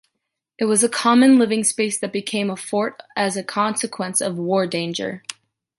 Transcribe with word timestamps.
It 0.57 0.65
was 0.65 0.83
a 0.83 0.89
common 0.89 1.37
living 1.37 1.63
space 1.63 1.99
that 1.99 2.11
became 2.11 2.49
a 2.49 2.55
fort 2.55 2.99
as 3.15 3.37
a 3.37 3.43
consequence 3.43 4.19
of 4.19 4.35
war 4.35 4.65
danger. 4.65 5.21